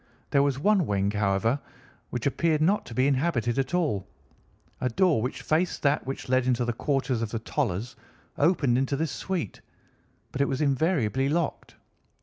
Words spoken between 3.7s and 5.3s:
all. A door